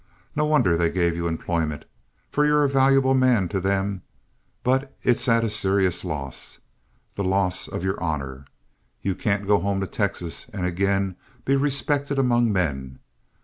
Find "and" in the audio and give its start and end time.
10.51-10.65